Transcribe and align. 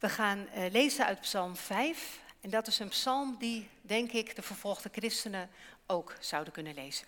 We 0.00 0.08
gaan 0.08 0.48
uh, 0.56 0.70
lezen 0.70 1.06
uit 1.06 1.20
Psalm 1.20 1.56
5. 1.56 2.20
En 2.40 2.50
dat 2.50 2.66
is 2.66 2.78
een 2.78 2.88
psalm 2.88 3.36
die, 3.38 3.68
denk 3.82 4.12
ik, 4.12 4.36
de 4.36 4.42
vervolgde 4.42 4.88
christenen 4.92 5.50
ook 5.86 6.14
zouden 6.20 6.52
kunnen 6.52 6.74
lezen. 6.74 7.06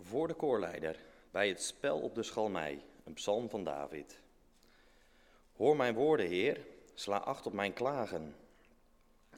Voor 0.00 0.28
de 0.28 0.34
koorleider, 0.34 0.96
bij 1.30 1.48
het 1.48 1.62
spel 1.62 1.98
op 1.98 2.14
de 2.14 2.22
schalmei, 2.22 2.82
een 3.04 3.12
psalm 3.12 3.50
van 3.50 3.64
David. 3.64 4.18
Hoor 5.56 5.76
mijn 5.76 5.94
woorden, 5.94 6.26
Heer, 6.26 6.60
sla 6.94 7.16
acht 7.16 7.46
op 7.46 7.52
mijn 7.52 7.72
klagen. 7.72 8.34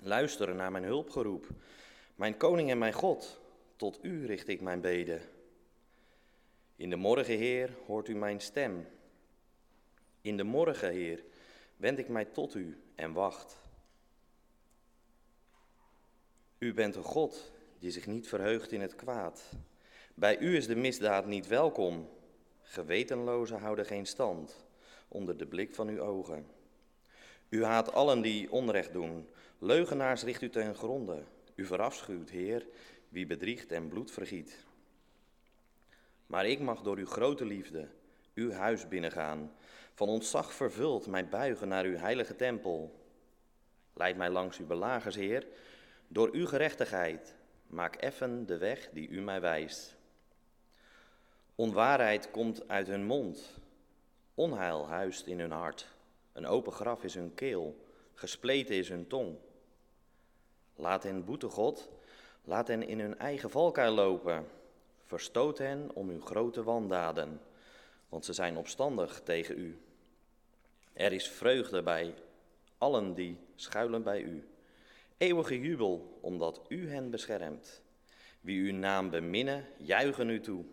Luisteren 0.03 0.57
naar 0.57 0.71
mijn 0.71 0.85
hulpgeroep. 0.85 1.47
Mijn 2.15 2.37
koning 2.37 2.71
en 2.71 2.79
mijn 2.79 2.93
God, 2.93 3.41
tot 3.77 3.99
u 4.03 4.27
richt 4.27 4.49
ik 4.49 4.61
mijn 4.61 4.81
beden. 4.81 5.23
In 6.81 6.91
de 6.91 6.97
morgen, 6.97 7.37
Heer, 7.37 7.77
hoort 7.87 8.09
u 8.09 8.15
mijn 8.15 8.41
stem. 8.41 8.87
In 10.21 10.37
de 10.37 10.43
morgen, 10.43 10.91
Heer, 10.91 11.25
wend 11.77 11.99
ik 11.99 12.09
mij 12.09 12.25
tot 12.25 12.55
u 12.55 12.83
en 12.95 13.13
wacht. 13.13 13.57
U 16.59 16.75
bent 16.75 16.97
een 16.97 17.03
God 17.03 17.53
die 17.79 17.91
zich 17.91 18.07
niet 18.07 18.29
verheugt 18.29 18.73
in 18.73 18.81
het 18.81 18.95
kwaad. 18.95 19.53
Bij 20.15 20.39
u 20.39 20.57
is 20.57 20.67
de 20.67 20.77
misdaad 20.77 21.27
niet 21.27 21.47
welkom. 21.47 22.09
Gewetenlozen 22.63 23.59
houden 23.59 23.87
geen 23.87 24.07
stand 24.07 24.65
onder 25.09 25.37
de 25.37 25.47
blik 25.47 25.75
van 25.75 25.89
uw 25.89 26.01
ogen. 26.01 26.47
U 27.49 27.65
haat 27.65 27.93
allen 27.93 28.21
die 28.21 28.53
onrecht 28.53 28.93
doen. 28.93 29.29
Leugenaars 29.59 30.23
richt 30.23 30.43
u 30.43 30.51
ten 30.51 30.75
gronde. 30.75 31.23
U 31.55 31.65
verafschuwt, 31.65 32.31
Heer, 32.31 32.67
wie 33.09 33.27
bedriegt 33.27 33.73
en 33.73 33.89
bloed 33.89 34.11
vergiet. 34.11 34.69
Maar 36.31 36.47
ik 36.47 36.61
mag 36.61 36.83
door 36.83 36.97
uw 36.97 37.07
grote 37.07 37.45
liefde 37.45 37.89
uw 38.35 38.53
huis 38.53 38.89
binnengaan, 38.89 39.53
van 39.95 40.09
ontzag 40.09 40.53
vervuld 40.53 41.07
mij 41.07 41.29
buigen 41.29 41.69
naar 41.69 41.85
uw 41.85 41.97
heilige 41.97 42.37
tempel. 42.37 43.01
Leid 43.95 44.17
mij 44.17 44.31
langs 44.31 44.59
uw 44.59 44.67
belagers, 44.67 45.17
Heer, 45.17 45.47
door 46.09 46.29
uw 46.33 46.47
gerechtigheid. 46.47 47.35
Maak 47.67 47.95
effen 47.95 48.47
de 48.47 48.59
weg 48.59 48.89
die 48.93 49.09
u 49.09 49.21
mij 49.21 49.41
wijst. 49.41 49.97
Onwaarheid 51.55 52.31
komt 52.31 52.69
uit 52.69 52.87
hun 52.87 53.05
mond, 53.05 53.59
onheil 54.35 54.89
huist 54.89 55.27
in 55.27 55.41
hun 55.41 55.53
hart. 55.53 55.89
Een 56.33 56.47
open 56.47 56.73
graf 56.73 57.05
is 57.05 57.15
hun 57.15 57.35
keel, 57.35 57.85
gespleten 58.15 58.75
is 58.75 58.89
hun 58.89 59.07
tong. 59.07 59.37
Laat 60.75 61.03
hen 61.03 61.25
boete, 61.25 61.49
God, 61.49 61.91
laat 62.45 62.69
hen 62.69 62.83
in 62.83 63.01
hun 63.01 63.19
eigen 63.19 63.51
valkuil 63.51 63.93
lopen. 63.93 64.59
Verstoot 65.11 65.59
hen 65.59 65.91
om 65.95 66.11
uw 66.11 66.21
grote 66.21 66.63
wandaden, 66.63 67.41
want 68.09 68.25
ze 68.25 68.33
zijn 68.33 68.57
opstandig 68.57 69.21
tegen 69.21 69.59
u. 69.59 69.81
Er 70.93 71.13
is 71.13 71.29
vreugde 71.29 71.83
bij 71.83 72.15
allen 72.79 73.15
die 73.15 73.39
schuilen 73.55 74.03
bij 74.03 74.23
u. 74.23 74.49
Eeuwige 75.17 75.61
jubel, 75.61 76.19
omdat 76.21 76.61
u 76.69 76.91
hen 76.91 77.11
beschermt. 77.11 77.83
Wie 78.41 78.73
uw 78.73 78.79
naam 78.79 79.11
beminnen, 79.11 79.67
juichen 79.77 80.29
u 80.29 80.41
toe. 80.41 80.65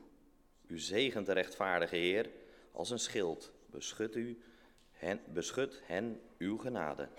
U 0.67 0.79
zegent 0.79 1.25
de 1.25 1.33
rechtvaardige 1.33 1.95
Heer 1.95 2.29
als 2.71 2.89
een 2.89 2.99
schild. 2.99 3.51
Beschut, 3.65 4.15
u, 4.15 4.41
hen, 4.91 5.21
beschut 5.33 5.81
hen 5.85 6.21
uw 6.37 6.57
genade. 6.57 7.09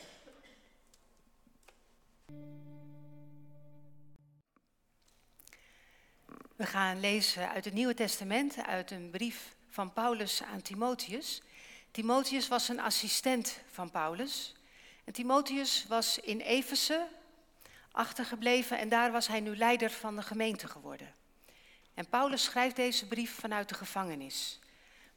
We 6.59 6.67
gaan 6.67 7.01
lezen 7.01 7.51
uit 7.51 7.64
het 7.64 7.75
Nieuwe 7.75 7.95
Testament, 7.95 8.56
uit 8.67 8.91
een 8.91 9.11
brief 9.11 9.55
van 9.69 9.92
Paulus 9.92 10.42
aan 10.42 10.62
Timotheus. 10.62 11.42
Timotheus 11.91 12.48
was 12.48 12.69
een 12.69 12.81
assistent 12.81 13.61
van 13.70 13.91
Paulus. 13.91 14.55
En 15.05 15.12
Timotheus 15.12 15.87
was 15.89 16.19
in 16.19 16.41
Efeze 16.41 17.06
achtergebleven 17.93 18.78
en 18.78 18.88
daar 18.88 19.12
was 19.12 19.27
hij 19.27 19.41
nu 19.41 19.56
leider 19.56 19.91
van 19.91 20.16
de 20.16 20.22
gemeente 20.22 20.69
geworden. 20.69 21.15
En 21.94 22.09
Paulus 22.09 22.43
schrijft 22.43 22.77
deze 22.77 23.06
brief 23.06 23.34
vanuit 23.34 23.69
de 23.69 23.75
gevangenis. 23.75 24.59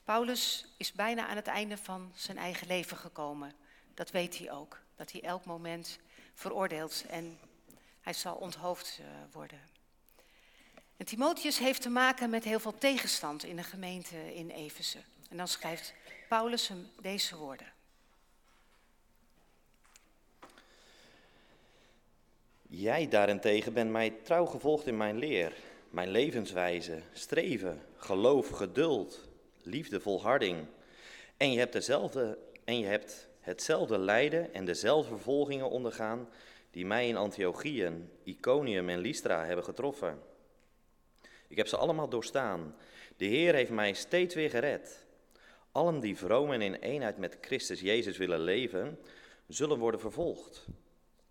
Paulus 0.04 0.66
is 0.78 0.92
bijna 0.92 1.28
aan 1.28 1.36
het 1.36 1.48
einde 1.48 1.78
van 1.78 2.12
zijn 2.16 2.38
eigen 2.38 2.68
leven 2.68 2.98
gekomen. 2.98 3.54
Dat 3.94 4.12
weet 4.12 4.38
hij 4.38 4.52
ook, 4.52 4.82
dat 4.96 5.12
hij 5.12 5.22
elk 5.22 5.46
moment 5.46 6.00
veroordeeld 6.34 7.06
en 7.10 7.40
hij 8.02 8.14
zal 8.14 8.36
onthoofd 8.36 9.00
eh, 9.00 9.06
worden. 9.32 9.71
En 11.02 11.08
Timotheus 11.08 11.60
heeft 11.60 11.82
te 11.82 11.90
maken 11.90 12.30
met 12.30 12.44
heel 12.44 12.60
veel 12.60 12.78
tegenstand 12.78 13.44
in 13.44 13.56
de 13.56 13.64
gemeente 13.64 14.36
in 14.36 14.50
Efeze. 14.50 14.98
En 15.30 15.38
dan 15.38 15.48
schrijft 15.48 15.94
Paulus 16.30 16.68
hem 16.68 16.88
deze 17.02 17.38
woorden. 17.38 17.68
Jij 22.68 23.08
daarentegen 23.08 23.74
bent 23.74 23.92
mij 23.92 24.10
trouw 24.24 24.46
gevolgd 24.46 24.88
in 24.88 24.98
mijn 24.98 25.18
leer, 25.18 25.54
mijn 25.90 26.10
levenswijze, 26.10 27.02
streven, 27.14 27.82
geloof, 27.96 28.50
geduld, 28.50 29.20
liefde, 29.62 30.00
volharding. 30.00 30.66
En 31.38 31.52
je 31.52 31.60
hebt, 31.60 31.74
dezelfde, 31.74 32.38
en 32.64 32.80
je 32.80 32.86
hebt 32.86 33.28
hetzelfde 33.40 33.98
lijden 33.98 34.54
en 34.54 34.66
dezelfde 34.66 35.10
vervolgingen 35.10 35.70
ondergaan 35.70 36.30
die 36.72 36.86
mij 36.86 37.08
in 37.08 37.18
Antiochieën, 37.18 38.10
Iconium 38.24 38.90
en 38.90 39.00
Lystra 39.00 39.46
hebben 39.46 39.66
getroffen. 39.66 40.30
Ik 41.52 41.58
heb 41.58 41.68
ze 41.68 41.78
allemaal 41.78 42.10
doorstaan. 42.10 42.76
De 43.18 43.26
Heer 43.26 43.54
heeft 43.54 43.72
mij 43.72 43.94
steeds 43.94 44.36
weer 44.36 44.50
gered. 44.50 45.06
Allen 45.72 46.00
die 46.00 46.18
vroom 46.18 46.52
en 46.52 46.62
in 46.62 46.74
eenheid 46.74 47.18
met 47.18 47.38
Christus 47.42 47.82
Jezus 47.82 48.18
willen 48.18 48.40
leven, 48.40 49.00
zullen 49.48 49.78
worden 49.78 50.00
vervolgd. 50.00 50.68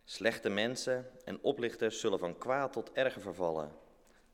Slechte 0.05 0.49
mensen 0.49 1.11
en 1.25 1.39
oplichters 1.43 2.01
zullen 2.01 2.19
van 2.19 2.39
kwaad 2.39 2.73
tot 2.73 2.93
erger 2.93 3.21
vervallen. 3.21 3.73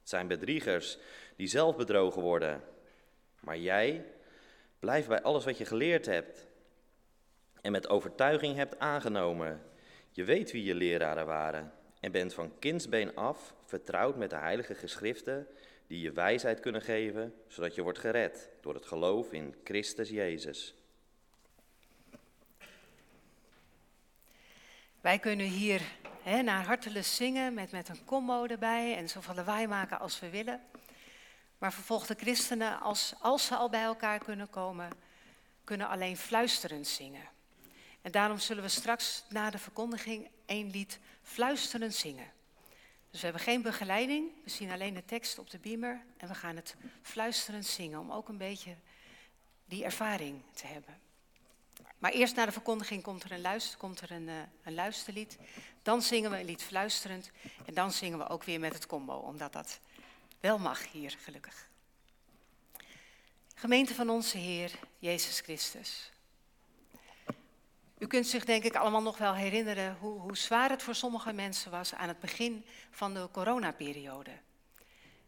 Het 0.00 0.08
zijn 0.08 0.26
bedriegers 0.26 0.98
die 1.36 1.46
zelf 1.46 1.76
bedrogen 1.76 2.22
worden. 2.22 2.62
Maar 3.40 3.58
jij, 3.58 4.04
blijf 4.78 5.06
bij 5.06 5.22
alles 5.22 5.44
wat 5.44 5.58
je 5.58 5.64
geleerd 5.64 6.06
hebt 6.06 6.46
en 7.60 7.72
met 7.72 7.88
overtuiging 7.88 8.56
hebt 8.56 8.78
aangenomen. 8.78 9.62
Je 10.10 10.24
weet 10.24 10.52
wie 10.52 10.64
je 10.64 10.74
leraren 10.74 11.26
waren 11.26 11.72
en 12.00 12.12
bent 12.12 12.34
van 12.34 12.58
kindsbeen 12.58 13.14
af 13.14 13.54
vertrouwd 13.64 14.16
met 14.16 14.30
de 14.30 14.36
heilige 14.36 14.74
geschriften 14.74 15.46
die 15.86 16.00
je 16.00 16.12
wijsheid 16.12 16.60
kunnen 16.60 16.82
geven, 16.82 17.34
zodat 17.48 17.74
je 17.74 17.82
wordt 17.82 17.98
gered 17.98 18.50
door 18.60 18.74
het 18.74 18.86
geloof 18.86 19.32
in 19.32 19.54
Christus 19.64 20.08
Jezus. 20.08 20.74
Wij 25.00 25.18
kunnen 25.18 25.46
hier 25.46 25.82
hè, 26.22 26.42
naar 26.42 26.64
hartelijk 26.64 27.04
zingen 27.04 27.54
met, 27.54 27.70
met 27.70 27.88
een 27.88 28.04
combo 28.04 28.46
erbij 28.46 28.96
en 28.96 29.08
zoveel 29.08 29.34
lawaai 29.34 29.66
maken 29.66 29.98
als 29.98 30.20
we 30.20 30.30
willen. 30.30 30.60
Maar 31.58 31.72
vervolgde 31.72 32.14
christenen, 32.14 32.80
als, 32.80 33.14
als 33.20 33.46
ze 33.46 33.56
al 33.56 33.70
bij 33.70 33.82
elkaar 33.82 34.18
kunnen 34.18 34.50
komen, 34.50 34.90
kunnen 35.64 35.88
alleen 35.88 36.16
fluisterend 36.16 36.86
zingen. 36.86 37.28
En 38.02 38.10
daarom 38.10 38.38
zullen 38.38 38.62
we 38.62 38.68
straks 38.68 39.24
na 39.28 39.50
de 39.50 39.58
verkondiging 39.58 40.30
één 40.46 40.70
lied 40.70 40.98
fluisterend 41.22 41.94
zingen. 41.94 42.32
Dus 43.16 43.24
we 43.24 43.30
hebben 43.30 43.52
geen 43.52 43.62
begeleiding, 43.62 44.30
we 44.44 44.50
zien 44.50 44.70
alleen 44.70 44.94
de 44.94 45.04
tekst 45.04 45.38
op 45.38 45.50
de 45.50 45.58
beamer 45.58 46.04
en 46.16 46.28
we 46.28 46.34
gaan 46.34 46.56
het 46.56 46.76
fluisterend 47.02 47.66
zingen 47.66 47.98
om 47.98 48.12
ook 48.12 48.28
een 48.28 48.36
beetje 48.38 48.76
die 49.64 49.84
ervaring 49.84 50.42
te 50.52 50.66
hebben. 50.66 51.00
Maar 51.98 52.10
eerst 52.10 52.36
na 52.36 52.44
de 52.44 52.52
verkondiging 52.52 53.02
komt 53.02 53.22
er 53.22 53.32
een, 53.32 53.40
luister, 53.40 53.78
komt 53.78 54.00
er 54.00 54.10
een, 54.10 54.28
uh, 54.28 54.34
een 54.62 54.74
luisterlied. 54.74 55.38
Dan 55.82 56.02
zingen 56.02 56.30
we 56.30 56.38
een 56.38 56.44
lied 56.44 56.62
fluisterend 56.62 57.30
en 57.66 57.74
dan 57.74 57.92
zingen 57.92 58.18
we 58.18 58.28
ook 58.28 58.44
weer 58.44 58.60
met 58.60 58.72
het 58.72 58.86
combo, 58.86 59.14
omdat 59.14 59.52
dat 59.52 59.80
wel 60.40 60.58
mag 60.58 60.90
hier, 60.90 61.16
gelukkig. 61.22 61.68
Gemeente 63.54 63.94
van 63.94 64.10
onze 64.10 64.38
Heer, 64.38 64.78
Jezus 64.98 65.40
Christus. 65.40 66.10
U 67.98 68.06
kunt 68.06 68.26
zich 68.26 68.44
denk 68.44 68.64
ik 68.64 68.74
allemaal 68.74 69.02
nog 69.02 69.18
wel 69.18 69.34
herinneren 69.34 69.96
hoe, 70.00 70.20
hoe 70.20 70.36
zwaar 70.36 70.70
het 70.70 70.82
voor 70.82 70.94
sommige 70.94 71.32
mensen 71.32 71.70
was 71.70 71.94
aan 71.94 72.08
het 72.08 72.20
begin 72.20 72.64
van 72.90 73.14
de 73.14 73.28
coronaperiode. 73.32 74.30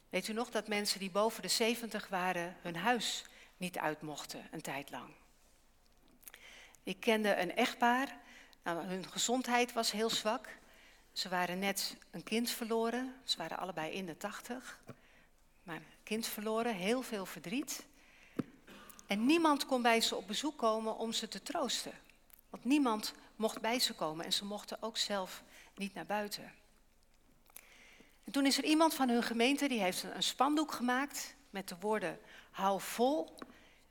Weet 0.08 0.28
u 0.28 0.32
nog 0.32 0.50
dat 0.50 0.68
mensen 0.68 0.98
die 0.98 1.10
boven 1.10 1.42
de 1.42 1.48
70 1.48 2.08
waren 2.08 2.56
hun 2.62 2.76
huis 2.76 3.24
niet 3.56 3.78
uit 3.78 4.02
mochten 4.02 4.48
een 4.50 4.60
tijd 4.60 4.90
lang? 4.90 5.10
Ik 6.82 7.00
kende 7.00 7.36
een 7.36 7.56
echtpaar, 7.56 8.16
nou, 8.62 8.86
hun 8.86 9.10
gezondheid 9.10 9.72
was 9.72 9.90
heel 9.90 10.10
zwak. 10.10 10.48
Ze 11.12 11.28
waren 11.28 11.58
net 11.58 11.96
een 12.10 12.22
kind 12.22 12.50
verloren, 12.50 13.14
ze 13.24 13.36
waren 13.36 13.58
allebei 13.58 13.92
in 13.92 14.06
de 14.06 14.16
80. 14.16 14.80
Maar 15.62 15.80
kind 16.02 16.26
verloren, 16.26 16.74
heel 16.74 17.02
veel 17.02 17.26
verdriet. 17.26 17.86
En 19.06 19.26
niemand 19.26 19.66
kon 19.66 19.82
bij 19.82 20.00
ze 20.00 20.16
op 20.16 20.26
bezoek 20.26 20.58
komen 20.58 20.96
om 20.96 21.12
ze 21.12 21.28
te 21.28 21.42
troosten. 21.42 21.92
Niemand 22.68 23.12
mocht 23.36 23.60
bij 23.60 23.78
ze 23.78 23.94
komen 23.94 24.24
en 24.24 24.32
ze 24.32 24.44
mochten 24.44 24.82
ook 24.82 24.96
zelf 24.96 25.42
niet 25.74 25.94
naar 25.94 26.06
buiten. 26.06 26.52
En 28.24 28.32
toen 28.32 28.46
is 28.46 28.58
er 28.58 28.64
iemand 28.64 28.94
van 28.94 29.08
hun 29.08 29.22
gemeente 29.22 29.68
die 29.68 29.80
heeft 29.80 30.02
een 30.02 30.22
spandoek 30.22 30.72
gemaakt 30.72 31.34
met 31.50 31.68
de 31.68 31.76
woorden 31.80 32.18
hou 32.50 32.80
vol. 32.80 33.34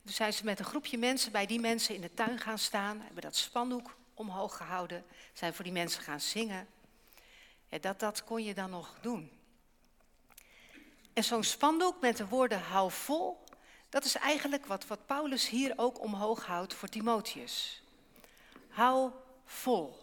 Toen 0.03 0.13
zijn 0.13 0.33
ze 0.33 0.45
met 0.45 0.59
een 0.59 0.65
groepje 0.65 0.97
mensen 0.97 1.31
bij 1.31 1.45
die 1.45 1.59
mensen 1.59 1.95
in 1.95 2.01
de 2.01 2.13
tuin 2.13 2.39
gaan 2.39 2.57
staan, 2.57 3.01
hebben 3.01 3.21
dat 3.21 3.35
spandoek 3.35 3.97
omhoog 4.13 4.57
gehouden, 4.57 5.05
zijn 5.33 5.53
voor 5.53 5.63
die 5.63 5.73
mensen 5.73 6.01
gaan 6.01 6.21
zingen. 6.21 6.67
Dat, 7.79 7.99
dat 7.99 8.23
kon 8.23 8.43
je 8.43 8.53
dan 8.53 8.69
nog 8.69 8.97
doen. 9.01 9.31
En 11.13 11.23
zo'n 11.23 11.43
spandoek 11.43 12.01
met 12.01 12.17
de 12.17 12.27
woorden 12.27 12.61
hou 12.61 12.91
vol, 12.91 13.43
dat 13.89 14.05
is 14.05 14.15
eigenlijk 14.15 14.65
wat, 14.65 14.87
wat 14.87 15.05
Paulus 15.05 15.49
hier 15.49 15.73
ook 15.75 16.01
omhoog 16.01 16.45
houdt 16.45 16.73
voor 16.73 16.89
Timotheus. 16.89 17.81
Hou 18.77 19.11
vol. 19.45 19.95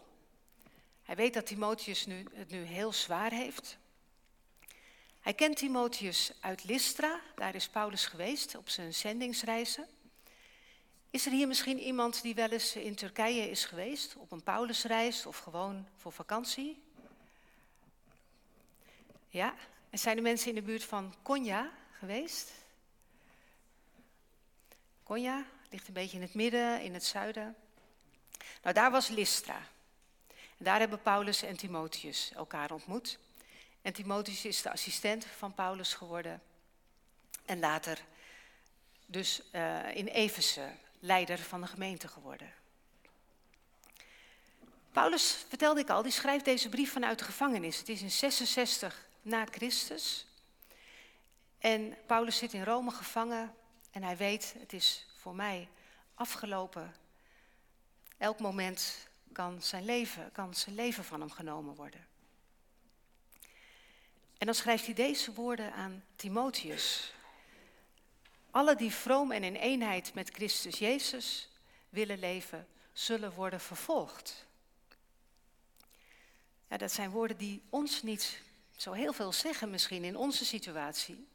Hij 1.03 1.17
weet 1.17 1.35
dat 1.35 1.47
Timotheus 1.47 2.07
nu, 2.07 2.27
het 2.33 2.51
nu 2.51 2.63
heel 2.63 2.93
zwaar 2.93 3.31
heeft. 3.31 3.79
Hij 5.21 5.35
kent 5.35 5.57
Timotheus 5.57 6.33
uit 6.41 6.65
Lystra, 6.65 7.21
daar 7.35 7.55
is 7.55 7.69
Paulus 7.69 8.07
geweest 8.07 8.57
op 8.57 8.69
zijn 8.69 8.95
zendingsreizen. 8.95 9.89
Is 11.11 11.27
er 11.27 11.33
hier 11.33 11.47
misschien 11.47 11.79
iemand 11.79 12.23
die 12.23 12.35
wel 12.35 12.49
eens 12.49 12.77
in 12.77 12.95
Turkije 12.95 13.51
is 13.51 13.65
geweest, 13.65 14.17
op 14.17 14.33
een 14.33 14.43
Paulusreis 14.43 15.27
of 15.27 15.39
gewoon 15.39 15.89
voor 15.97 16.13
vakantie? 16.13 16.83
Ja, 19.29 19.55
en 19.91 19.99
zijn 19.99 20.17
er 20.17 20.23
mensen 20.23 20.49
in 20.49 20.55
de 20.55 20.63
buurt 20.63 20.85
van 20.85 21.15
Konya 21.23 21.71
geweest? 21.99 22.53
Konya 25.03 25.47
ligt 25.71 25.89
een 25.89 25.95
beetje 25.95 26.17
in 26.17 26.23
het 26.23 26.35
midden, 26.35 26.83
in 26.83 26.95
het 26.95 27.05
zuiden. 27.05 27.57
Nou, 28.65 28.77
daar 28.77 28.91
was 28.91 29.09
Lystra. 29.09 29.67
En 30.29 30.65
daar 30.65 30.79
hebben 30.79 31.03
Paulus 31.03 31.43
en 31.43 31.57
Timotheus 31.57 32.33
elkaar 32.35 32.71
ontmoet. 32.71 33.19
En 33.83 33.93
Timotheus 33.93 34.45
is 34.45 34.63
de 34.63 34.71
assistent 34.71 35.27
van 35.37 35.55
Paulus 35.55 35.95
geworden. 35.95 36.43
En 37.45 37.59
later 37.59 38.01
dus 39.07 39.43
uh, 39.53 39.97
in 39.97 40.07
Efeze 40.07 40.69
leider 40.99 41.39
van 41.39 41.61
de 41.61 41.67
gemeente 41.67 42.09
geworden. 42.09 42.53
Paulus, 44.93 45.45
vertelde 45.49 45.81
ik 45.81 45.91
al, 45.91 46.03
die 46.03 46.13
schrijft 46.13 46.45
deze 46.45 46.69
brief 46.69 46.93
vanuit 46.93 47.19
de 47.19 47.25
gevangenis. 47.25 47.79
Het 47.79 47.89
is 47.89 48.03
in 48.03 48.11
66 48.11 49.07
na 49.23 49.47
Christus. 49.51 50.27
En 51.59 51.97
Paulus 52.07 52.37
zit 52.37 52.53
in 52.53 52.65
Rome 52.65 52.91
gevangen 52.91 53.55
en 53.91 54.03
hij 54.03 54.17
weet, 54.17 54.55
het 54.59 54.73
is 54.73 55.07
voor 55.21 55.35
mij 55.35 55.69
afgelopen. 56.15 56.95
Elk 58.25 58.39
moment 58.39 59.09
kan 59.33 59.63
zijn 59.63 59.85
leven, 59.85 60.33
kan 60.33 60.55
zijn 60.55 60.75
leven 60.75 61.05
van 61.05 61.21
hem 61.21 61.31
genomen 61.31 61.75
worden. 61.75 62.07
En 64.39 64.47
dan 64.47 64.55
schrijft 64.55 64.85
hij 64.85 64.95
deze 64.95 65.33
woorden 65.33 65.73
aan 65.73 66.05
Timotheus. 66.17 67.13
Alle 68.51 68.77
die 68.77 68.91
vroom 68.91 69.33
en 69.33 69.45
in 69.45 69.55
eenheid 69.55 70.15
met 70.15 70.31
Christus 70.31 70.79
Jezus 70.79 71.49
willen 71.89 72.19
leven, 72.19 72.67
zullen 72.93 73.33
worden 73.33 73.61
vervolgd. 73.61 74.47
Ja, 76.69 76.77
dat 76.77 76.93
zijn 76.93 77.11
woorden 77.11 77.37
die 77.37 77.63
ons 77.69 78.03
niet 78.03 78.43
zo 78.77 78.93
heel 78.93 79.13
veel 79.13 79.33
zeggen 79.33 79.71
misschien 79.71 80.05
in 80.05 80.17
onze 80.17 80.45
situatie. 80.45 81.29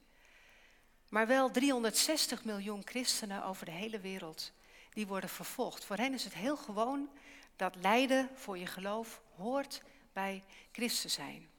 Maar 1.09 1.27
wel 1.27 1.51
360 1.51 2.43
miljoen 2.43 2.81
christenen 2.85 3.43
over 3.43 3.65
de 3.65 3.71
hele 3.71 3.99
wereld 3.99 4.51
die 4.99 5.07
worden 5.07 5.29
vervolgd. 5.29 5.85
Voor 5.85 5.95
hen 5.95 6.13
is 6.13 6.23
het 6.23 6.33
heel 6.33 6.57
gewoon 6.57 7.09
dat 7.55 7.75
lijden 7.75 8.29
voor 8.35 8.57
je 8.57 8.65
geloof 8.65 9.21
hoort 9.35 9.81
bij 10.13 10.43
christen 10.71 11.09
zijn. 11.09 11.49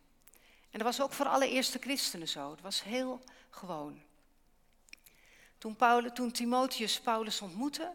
En 0.71 0.79
dat 0.79 0.83
was 0.83 1.01
ook 1.01 1.13
voor 1.13 1.27
alle 1.27 1.49
eerste 1.49 1.79
christenen 1.79 2.29
zo. 2.29 2.51
Het 2.51 2.61
was 2.61 2.83
heel 2.83 3.21
gewoon. 3.51 4.03
Toen, 5.59 5.77
Paulus, 5.77 6.11
toen 6.15 6.33
Timotheus 6.33 7.01
Paulus 7.01 7.41
ontmoette, 7.41 7.93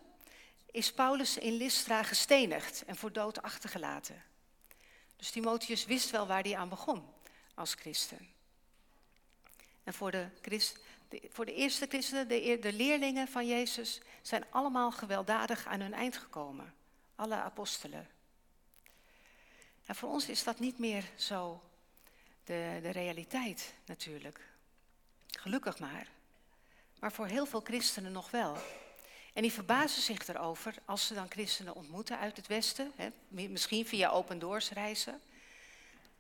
is 0.72 0.94
Paulus 0.94 1.38
in 1.38 1.54
Lystra 1.54 2.04
gestenigd 2.04 2.86
en 2.86 2.96
voor 2.96 3.12
dood 3.12 3.42
achtergelaten. 3.42 4.24
Dus 5.16 5.30
Timotheus 5.32 5.86
wist 5.86 6.10
wel 6.10 6.28
waar 6.28 6.44
hij 6.44 6.56
aan 6.56 6.70
begon 6.70 7.14
als 7.54 7.74
christen. 7.74 8.30
En 9.84 9.94
voor 9.94 10.12
de, 10.12 10.28
Christ, 10.42 10.80
voor 11.30 11.46
de 11.46 11.54
eerste 11.54 11.86
christenen, 11.88 12.28
de, 12.28 12.58
de 12.62 12.74
leerlingen 12.74 13.28
van 13.28 13.48
Jezus, 13.48 14.02
zijn 14.22 14.46
allemaal 14.50 14.92
gewelddadig 14.92 15.66
aan 15.66 15.80
hun 15.80 15.94
eind 15.94 16.18
gekomen. 16.18 16.74
Alle 17.16 17.36
apostelen. 17.36 18.08
En 19.86 19.96
voor 19.96 20.10
ons 20.10 20.30
is 20.30 20.44
dat 20.44 20.60
niet 20.60 20.80
meer 20.80 21.04
zo 21.16 21.62
de, 22.44 22.80
de 22.82 22.90
realiteit 22.90 23.74
natuurlijk. 23.86 24.40
Gelukkig 25.28 25.80
maar. 25.80 26.08
Maar 27.00 27.12
voor 27.12 27.28
heel 27.28 27.46
veel 27.46 27.62
christenen 27.62 28.12
nog 28.12 28.32
wel. 28.32 28.58
En 29.34 29.42
die 29.42 29.52
verbazen 29.52 30.02
zich 30.02 30.28
erover 30.28 30.76
als 30.86 31.08
ze 31.08 31.14
dan 31.14 31.32
christenen 31.32 31.76
ontmoeten 31.76 32.20
uit 32.20 32.38
het 32.38 32.48
Westen, 32.48 32.92
hè, 32.96 33.10
misschien 33.28 33.86
via 33.86 34.10
open 34.10 34.40
doors 34.40 34.70
reizen, 34.70 35.22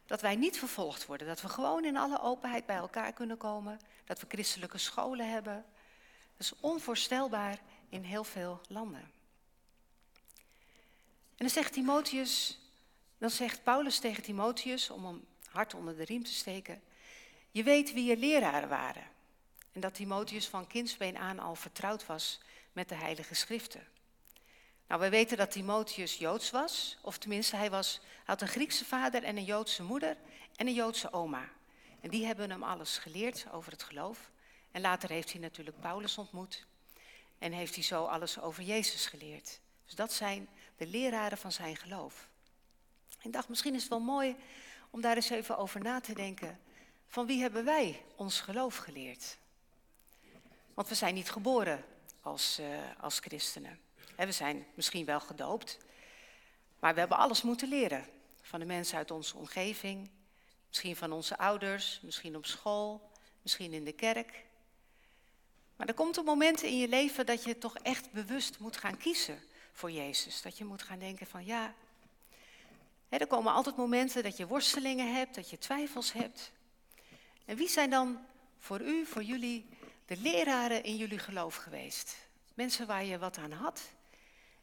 dat 0.06 0.22
wij 0.22 0.36
niet 0.36 0.58
vervolgd 0.58 1.06
worden, 1.06 1.28
dat 1.28 1.42
we 1.42 1.50
gewoon 1.50 1.86
in 1.86 1.98
alle 1.98 2.22
openheid 2.22 2.66
bij 2.66 2.76
elkaar 2.76 3.14
kunnen 3.14 3.38
komen, 3.38 3.80
dat 4.06 4.20
we 4.20 4.26
christelijke 4.30 4.78
scholen 4.78 5.30
hebben. 5.30 5.66
Dat 6.38 6.48
is 6.48 6.54
onvoorstelbaar 6.60 7.60
in 7.90 8.04
heel 8.04 8.24
veel 8.24 8.62
landen. 8.68 9.14
En 11.36 11.46
dan 11.46 11.50
zegt 11.50 11.74
Timotheus, 11.74 12.60
dan 13.18 13.30
zegt 13.30 13.64
Paulus 13.64 14.00
tegen 14.00 14.24
Timotheus, 14.24 14.90
om 14.90 15.06
hem 15.06 15.26
hard 15.50 15.74
onder 15.74 15.98
de 15.98 16.04
riem 16.04 16.24
te 16.24 16.34
steken, 16.34 16.82
je 17.52 17.64
weet 17.64 17.94
wie 17.94 18.06
je 18.06 18.18
leraren 18.18 18.70
waren. 18.70 19.04
En 19.72 19.82
dat 19.82 19.94
Timotheus 19.94 20.48
van 20.48 20.68
kindsbeen 20.68 21.18
aan 21.18 21.40
al 21.40 21.56
vertrouwd 21.56 22.06
was 22.06 22.40
met 22.74 22.90
de 22.90 22.96
Heilige 22.96 23.36
Schriften. 23.36 23.88
Nou, 24.88 25.02
we 25.02 25.10
weten 25.10 25.38
dat 25.38 25.52
Timotheus 25.52 26.18
Joods 26.18 26.52
was, 26.52 26.98
of 27.02 27.18
tenminste 27.18 27.56
hij 27.56 27.70
was, 27.70 28.02
had 28.26 28.42
een 28.42 28.48
Griekse 28.48 28.86
vader 28.86 29.24
en 29.24 29.38
een 29.38 29.44
Joodse 29.44 29.84
moeder 29.84 30.18
en 30.56 30.68
een 30.68 30.74
Joodse 30.74 31.14
oma. 31.14 31.50
En 32.02 32.10
die 32.10 32.26
hebben 32.26 32.50
hem 32.50 32.64
alles 32.64 32.98
geleerd 32.98 33.46
over 33.52 33.72
het 33.72 33.84
geloof. 33.84 34.30
En 34.72 34.82
later 34.82 35.10
heeft 35.10 35.32
hij 35.32 35.42
natuurlijk 35.42 35.80
Paulus 35.80 36.18
ontmoet 36.18 36.66
en 37.40 37.52
heeft 37.52 37.76
hij 37.76 37.84
zo 37.84 38.06
alles 38.06 38.40
over 38.40 38.64
Jezus 38.64 39.06
geleerd. 39.06 39.60
Dus 39.86 39.96
dat 39.96 40.14
zijn 40.14 40.50
de 40.78 40.88
leraren 40.88 41.38
van 41.38 41.52
zijn 41.52 41.76
geloof. 41.76 42.28
Ik 43.22 43.34
dacht, 43.34 43.50
misschien 43.50 43.74
is 43.74 43.82
het 43.82 43.90
wel 43.90 44.00
mooi 44.00 44.36
om 44.90 45.02
daar 45.02 45.16
eens 45.16 45.30
even 45.30 45.58
over 45.58 45.82
na 45.82 46.00
te 46.00 46.14
denken. 46.14 46.60
Van 47.08 47.26
wie 47.26 47.42
hebben 47.42 47.66
wij 47.66 48.04
ons 48.16 48.40
geloof 48.40 48.78
geleerd? 48.78 49.38
Want 50.74 50.88
we 50.88 50.96
zijn 50.96 51.14
niet 51.14 51.32
geboren 51.32 51.86
als, 52.22 52.60
uh, 52.60 52.78
als 53.00 53.20
christenen. 53.20 53.80
We 54.16 54.32
zijn 54.32 54.66
misschien 54.74 55.06
wel 55.06 55.20
gedoopt, 55.20 55.78
maar 56.80 56.94
we 56.94 57.00
hebben 57.00 57.18
alles 57.18 57.42
moeten 57.42 57.68
leren. 57.68 58.06
Van 58.42 58.60
de 58.60 58.66
mensen 58.66 58.98
uit 58.98 59.12
onze 59.12 59.38
omgeving, 59.38 60.10
misschien 60.68 60.96
van 60.96 61.12
onze 61.12 61.38
ouders, 61.38 62.00
misschien 62.04 62.36
op 62.36 62.46
school, 62.46 63.12
misschien 63.42 63.74
in 63.74 63.84
de 63.84 63.92
kerk. 63.92 64.46
Maar 65.76 65.88
er 65.88 65.94
komt 65.94 66.18
een 66.18 66.26
moment 66.26 66.62
in 66.62 66.78
je 66.78 66.88
leven 66.88 67.26
dat 67.26 67.44
je 67.44 67.58
toch 67.58 67.78
echt 67.78 68.12
bewust 68.12 68.60
moet 68.60 68.78
gaan 68.78 68.98
kiezen 68.98 69.44
voor 69.72 69.92
Jezus. 69.92 70.42
Dat 70.42 70.58
je 70.58 70.66
moet 70.66 70.84
gaan 70.84 71.00
denken 71.00 71.28
van 71.28 71.46
ja, 71.46 71.74
er 73.10 73.28
komen 73.28 73.54
altijd 73.54 73.76
momenten 73.76 74.24
dat 74.24 74.38
je 74.38 74.48
worstelingen 74.48 75.16
hebt, 75.16 75.36
dat 75.36 75.50
je 75.50 75.58
twijfels 75.58 76.14
hebt. 76.14 76.52
En 77.46 77.56
wie 77.56 77.70
zijn 77.70 77.90
dan 77.90 78.26
voor 78.60 78.82
u, 78.82 79.06
voor 79.06 79.24
jullie, 79.24 79.70
de 80.06 80.18
leraren 80.18 80.84
in 80.84 80.96
jullie 80.96 81.20
geloof 81.20 81.56
geweest? 81.56 82.16
Mensen 82.54 82.88
waar 82.88 83.04
je 83.04 83.18
wat 83.18 83.38
aan 83.38 83.52
had, 83.52 83.82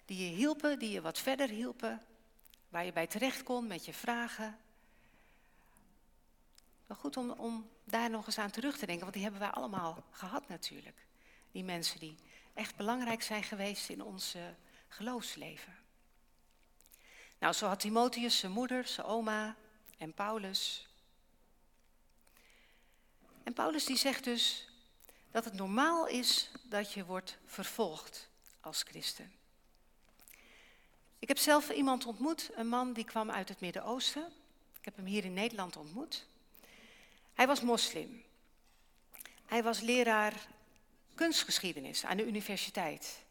die 0.04 0.28
je 0.28 0.36
hielpen, 0.36 0.78
die 0.78 0.90
je 0.90 1.00
wat 1.00 1.18
verder 1.18 1.48
hielpen, 1.48 2.02
waar 2.68 2.84
je 2.84 2.92
bij 2.92 3.06
terecht 3.06 3.42
kon 3.42 3.66
met 3.66 3.84
je 3.84 3.92
vragen. 3.92 4.58
Wel 6.86 6.96
goed 6.96 7.16
om, 7.16 7.30
om 7.30 7.70
daar 7.84 8.10
nog 8.10 8.26
eens 8.26 8.38
aan 8.38 8.50
terug 8.50 8.78
te 8.78 8.86
denken, 8.86 9.02
want 9.02 9.14
die 9.14 9.22
hebben 9.22 9.40
wij 9.40 9.50
allemaal 9.50 10.04
gehad 10.10 10.48
natuurlijk. 10.48 11.06
Die 11.52 11.64
mensen 11.64 11.98
die 11.98 12.16
echt 12.54 12.76
belangrijk 12.76 13.22
zijn 13.22 13.42
geweest 13.42 13.88
in 13.88 14.02
ons 14.02 14.34
geloofsleven. 14.88 15.76
Nou, 17.38 17.54
zo 17.54 17.66
had 17.66 17.80
Timotheus 17.80 18.38
zijn 18.38 18.52
moeder, 18.52 18.86
zijn 18.86 19.06
oma 19.06 19.56
en 19.98 20.14
Paulus. 20.14 20.88
En 23.42 23.52
Paulus 23.52 23.84
die 23.84 23.96
zegt 23.96 24.24
dus 24.24 24.68
dat 25.30 25.44
het 25.44 25.54
normaal 25.54 26.06
is 26.06 26.50
dat 26.62 26.92
je 26.92 27.04
wordt 27.04 27.38
vervolgd 27.44 28.28
als 28.60 28.82
christen. 28.82 29.32
Ik 31.22 31.28
heb 31.28 31.38
zelf 31.38 31.70
iemand 31.70 32.06
ontmoet, 32.06 32.50
een 32.54 32.68
man 32.68 32.92
die 32.92 33.04
kwam 33.04 33.30
uit 33.30 33.48
het 33.48 33.60
Midden-Oosten. 33.60 34.26
Ik 34.78 34.84
heb 34.84 34.96
hem 34.96 35.04
hier 35.04 35.24
in 35.24 35.32
Nederland 35.32 35.76
ontmoet. 35.76 36.26
Hij 37.34 37.46
was 37.46 37.60
moslim. 37.60 38.22
Hij 39.46 39.62
was 39.62 39.80
leraar 39.80 40.32
kunstgeschiedenis 41.14 42.04
aan 42.04 42.16
de 42.16 42.26
universiteit. 42.26 43.24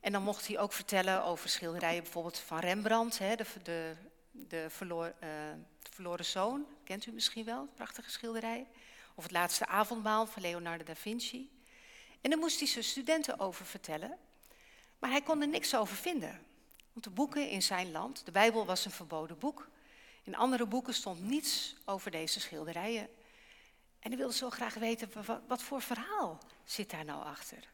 En 0.00 0.12
dan 0.12 0.22
mocht 0.22 0.46
hij 0.46 0.58
ook 0.58 0.72
vertellen 0.72 1.24
over 1.24 1.48
schilderijen 1.48 2.02
bijvoorbeeld 2.02 2.38
van 2.38 2.58
Rembrandt, 2.58 3.18
hè, 3.18 3.36
de, 3.36 3.44
de, 3.62 3.94
de, 4.30 4.66
verloor, 4.68 5.14
uh, 5.22 5.28
verloren 5.90 6.24
zoon, 6.24 6.66
kent 6.84 7.06
u 7.06 7.12
misschien 7.12 7.44
wel, 7.44 7.68
prachtige 7.74 8.10
schilderij. 8.10 8.66
Of 9.14 9.22
het 9.22 9.32
laatste 9.32 9.66
avondmaal 9.66 10.26
van 10.26 10.42
Leonardo 10.42 10.84
da 10.84 10.94
Vinci. 10.94 11.50
En 12.20 12.30
daar 12.30 12.38
moest 12.38 12.58
hij 12.58 12.68
zijn 12.68 12.84
studenten 12.84 13.38
over 13.38 13.66
vertellen. 13.66 14.18
Maar 14.98 15.10
hij 15.10 15.22
kon 15.22 15.40
er 15.40 15.48
niks 15.48 15.76
over 15.76 15.96
vinden. 15.96 16.50
Want 16.92 17.04
de 17.04 17.10
boeken 17.10 17.48
in 17.48 17.62
zijn 17.62 17.90
land, 17.90 18.24
de 18.24 18.32
Bijbel 18.32 18.66
was 18.66 18.84
een 18.84 18.90
verboden 18.90 19.38
boek. 19.38 19.68
In 20.22 20.36
andere 20.36 20.66
boeken 20.66 20.94
stond 20.94 21.22
niets 21.22 21.74
over 21.84 22.10
deze 22.10 22.40
schilderijen. 22.40 23.08
En 23.98 24.10
hij 24.10 24.16
wilde 24.16 24.34
zo 24.34 24.50
graag 24.50 24.74
weten, 24.74 25.10
wat, 25.46 25.62
voor 25.62 25.82
verhaal 25.82 26.38
zit 26.64 26.90
daar 26.90 27.04
nou 27.04 27.24
achter? 27.24 27.68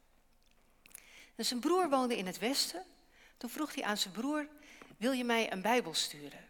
Zijn 1.36 1.60
broer 1.60 1.88
woonde 1.88 2.16
in 2.16 2.26
het 2.26 2.38
westen. 2.38 2.84
Toen 3.36 3.50
vroeg 3.50 3.74
hij 3.74 3.84
aan 3.84 3.96
zijn 3.96 4.14
broer, 4.14 4.46
wil 4.96 5.12
je 5.12 5.24
mij 5.24 5.52
een 5.52 5.62
Bijbel 5.62 5.94
sturen? 5.94 6.48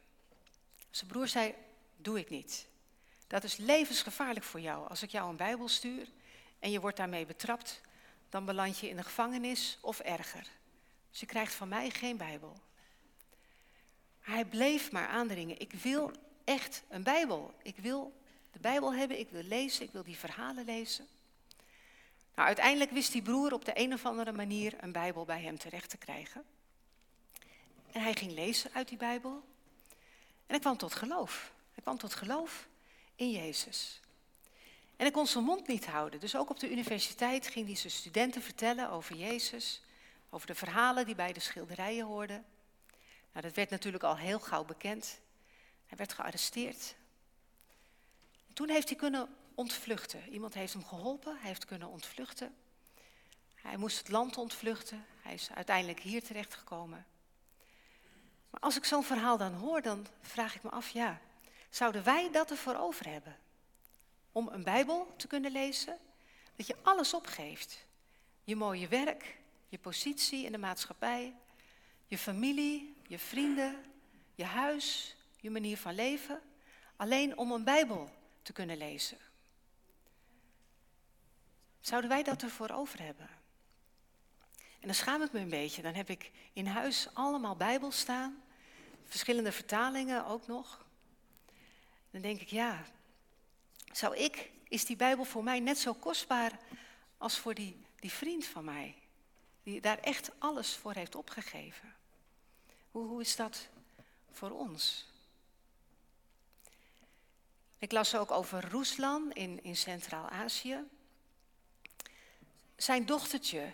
Zijn 0.90 1.10
broer 1.10 1.28
zei, 1.28 1.54
doe 1.96 2.18
ik 2.18 2.30
niet. 2.30 2.66
Dat 3.26 3.44
is 3.44 3.56
levensgevaarlijk 3.56 4.44
voor 4.44 4.60
jou. 4.60 4.88
Als 4.88 5.02
ik 5.02 5.10
jou 5.10 5.30
een 5.30 5.36
Bijbel 5.36 5.68
stuur 5.68 6.08
en 6.58 6.70
je 6.70 6.80
wordt 6.80 6.96
daarmee 6.96 7.26
betrapt, 7.26 7.80
dan 8.28 8.44
beland 8.44 8.78
je 8.78 8.88
in 8.88 8.96
de 8.96 9.02
gevangenis 9.02 9.78
of 9.80 9.98
erger. 9.98 10.46
Je 11.20 11.26
krijgt 11.26 11.54
van 11.54 11.68
mij 11.68 11.90
geen 11.90 12.16
Bijbel. 12.16 12.56
Hij 14.20 14.44
bleef 14.44 14.92
maar 14.92 15.08
aandringen. 15.08 15.60
Ik 15.60 15.72
wil 15.72 16.12
echt 16.44 16.82
een 16.88 17.02
Bijbel. 17.02 17.54
Ik 17.62 17.76
wil 17.76 18.12
de 18.52 18.58
Bijbel 18.58 18.94
hebben, 18.94 19.18
ik 19.18 19.28
wil 19.30 19.42
lezen, 19.42 19.84
ik 19.84 19.90
wil 19.90 20.02
die 20.02 20.16
verhalen 20.16 20.64
lezen. 20.64 21.06
Nou, 22.34 22.46
uiteindelijk 22.46 22.90
wist 22.90 23.12
die 23.12 23.22
broer 23.22 23.52
op 23.52 23.64
de 23.64 23.72
een 23.74 23.92
of 23.92 24.06
andere 24.06 24.32
manier 24.32 24.74
een 24.80 24.92
Bijbel 24.92 25.24
bij 25.24 25.42
hem 25.42 25.58
terecht 25.58 25.90
te 25.90 25.96
krijgen. 25.96 26.44
En 27.92 28.02
hij 28.02 28.14
ging 28.14 28.32
lezen 28.32 28.70
uit 28.72 28.88
die 28.88 28.98
Bijbel. 28.98 29.30
En 30.46 30.54
hij 30.54 30.58
kwam 30.58 30.76
tot 30.76 30.94
geloof. 30.94 31.52
Hij 31.72 31.82
kwam 31.82 31.98
tot 31.98 32.14
geloof 32.14 32.68
in 33.16 33.30
Jezus. 33.30 34.00
En 34.96 35.04
hij 35.04 35.10
kon 35.10 35.26
zijn 35.26 35.44
mond 35.44 35.66
niet 35.66 35.86
houden. 35.86 36.20
Dus 36.20 36.36
ook 36.36 36.50
op 36.50 36.60
de 36.60 36.70
universiteit 36.70 37.46
ging 37.46 37.66
hij 37.66 37.76
zijn 37.76 37.92
studenten 37.92 38.42
vertellen 38.42 38.90
over 38.90 39.16
Jezus. 39.16 39.82
Over 40.30 40.46
de 40.46 40.54
verhalen 40.54 41.06
die 41.06 41.14
bij 41.14 41.32
de 41.32 41.40
schilderijen 41.40 42.06
hoorden. 42.06 42.44
Nou, 43.32 43.46
dat 43.46 43.54
werd 43.54 43.70
natuurlijk 43.70 44.04
al 44.04 44.16
heel 44.16 44.40
gauw 44.40 44.64
bekend. 44.64 45.20
Hij 45.86 45.98
werd 45.98 46.12
gearresteerd. 46.12 46.94
Toen 48.52 48.68
heeft 48.68 48.88
hij 48.88 48.98
kunnen 48.98 49.36
ontvluchten. 49.54 50.28
Iemand 50.28 50.54
heeft 50.54 50.72
hem 50.72 50.84
geholpen, 50.84 51.36
hij 51.38 51.48
heeft 51.48 51.64
kunnen 51.64 51.88
ontvluchten. 51.88 52.56
Hij 53.54 53.76
moest 53.76 53.98
het 53.98 54.08
land 54.08 54.36
ontvluchten. 54.36 55.06
Hij 55.22 55.34
is 55.34 55.50
uiteindelijk 55.54 56.00
hier 56.00 56.22
terechtgekomen. 56.22 57.06
Maar 58.50 58.60
als 58.60 58.76
ik 58.76 58.84
zo'n 58.84 59.04
verhaal 59.04 59.36
dan 59.36 59.52
hoor, 59.52 59.82
dan 59.82 60.06
vraag 60.20 60.54
ik 60.54 60.62
me 60.62 60.70
af, 60.70 60.88
ja, 60.88 61.20
zouden 61.70 62.04
wij 62.04 62.30
dat 62.30 62.50
ervoor 62.50 62.76
over 62.76 63.08
hebben? 63.08 63.36
Om 64.32 64.48
een 64.48 64.62
Bijbel 64.62 65.14
te 65.16 65.26
kunnen 65.26 65.52
lezen, 65.52 65.98
dat 66.56 66.66
je 66.66 66.76
alles 66.82 67.14
opgeeft. 67.14 67.86
Je 68.44 68.56
mooie 68.56 68.88
werk, 68.88 69.36
je 69.68 69.78
positie 69.78 70.44
in 70.44 70.52
de 70.52 70.58
maatschappij, 70.58 71.34
je 72.06 72.18
familie, 72.18 72.96
je 73.06 73.18
vrienden, 73.18 73.84
je 74.34 74.44
huis, 74.44 75.16
je 75.40 75.50
manier 75.50 75.76
van 75.76 75.94
leven, 75.94 76.40
alleen 76.96 77.38
om 77.38 77.52
een 77.52 77.64
Bijbel 77.64 78.10
te 78.42 78.52
kunnen 78.52 78.76
lezen. 78.76 79.18
Zouden 81.80 82.10
wij 82.10 82.22
dat 82.22 82.42
ervoor 82.42 82.70
over 82.70 83.02
hebben? 83.02 83.28
En 84.80 84.86
dan 84.86 84.94
schaam 84.94 85.22
ik 85.22 85.32
me 85.32 85.40
een 85.40 85.48
beetje. 85.48 85.82
Dan 85.82 85.94
heb 85.94 86.10
ik 86.10 86.30
in 86.52 86.66
huis 86.66 87.08
allemaal 87.14 87.56
Bijbels 87.56 87.98
staan, 87.98 88.42
verschillende 89.04 89.52
vertalingen 89.52 90.26
ook 90.26 90.46
nog. 90.46 90.86
Dan 92.10 92.20
denk 92.20 92.40
ik, 92.40 92.48
ja, 92.48 92.84
zou 93.92 94.16
ik, 94.16 94.50
is 94.68 94.84
die 94.84 94.96
Bijbel 94.96 95.24
voor 95.24 95.44
mij 95.44 95.60
net 95.60 95.78
zo 95.78 95.94
kostbaar 95.94 96.58
als 97.18 97.38
voor 97.38 97.54
die, 97.54 97.84
die 97.96 98.12
vriend 98.12 98.44
van 98.44 98.64
mij, 98.64 98.94
die 99.68 99.80
daar 99.80 99.98
echt 99.98 100.30
alles 100.38 100.74
voor 100.74 100.92
heeft 100.92 101.14
opgegeven? 101.14 101.94
Hoe, 102.90 103.06
hoe 103.06 103.20
is 103.20 103.36
dat 103.36 103.68
voor 104.30 104.50
ons? 104.50 105.06
Ik 107.78 107.92
las 107.92 108.14
ook 108.14 108.30
over 108.30 108.68
Ruslan 108.68 109.32
in, 109.32 109.64
in 109.64 109.76
Centraal-Azië. 109.76 110.78
Zijn 112.76 113.06
dochtertje 113.06 113.72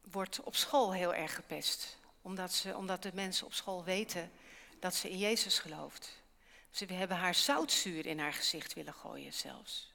wordt 0.00 0.40
op 0.40 0.56
school 0.56 0.92
heel 0.92 1.14
erg 1.14 1.34
gepest, 1.34 1.98
omdat, 2.22 2.52
ze, 2.52 2.76
omdat 2.76 3.02
de 3.02 3.10
mensen 3.14 3.46
op 3.46 3.54
school 3.54 3.84
weten 3.84 4.30
dat 4.78 4.94
ze 4.94 5.10
in 5.10 5.18
Jezus 5.18 5.58
gelooft. 5.58 6.22
Ze 6.70 6.84
hebben 6.84 7.16
haar 7.16 7.34
zoutzuur 7.34 8.06
in 8.06 8.18
haar 8.18 8.32
gezicht 8.32 8.72
willen 8.72 8.94
gooien 8.94 9.32
zelfs. 9.32 9.92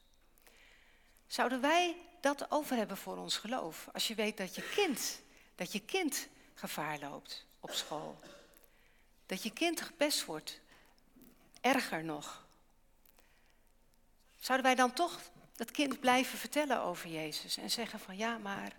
Zouden 1.27 1.61
wij 1.61 1.95
dat 2.21 2.51
over 2.51 2.75
hebben 2.75 2.97
voor 2.97 3.17
ons 3.17 3.37
geloof? 3.37 3.87
Als 3.93 4.07
je 4.07 4.15
weet 4.15 4.37
dat 4.37 4.55
je 4.55 4.69
kind, 4.69 5.21
dat 5.59 5.71
je 5.71 5.79
kind 5.79 6.27
gevaar 6.53 6.99
loopt 6.99 7.45
op 7.59 7.71
school. 7.71 8.19
Dat 9.25 9.43
je 9.43 9.51
kind 9.51 9.81
gepest 9.81 10.25
wordt. 10.25 10.59
Erger 11.61 12.03
nog. 12.03 12.45
Zouden 14.37 14.65
wij 14.65 14.75
dan 14.75 14.93
toch 14.93 15.19
dat 15.55 15.71
kind 15.71 15.99
blijven 15.99 16.39
vertellen 16.39 16.81
over 16.81 17.09
Jezus 17.09 17.57
en 17.57 17.71
zeggen 17.71 17.99
van 17.99 18.17
ja, 18.17 18.37
maar 18.37 18.75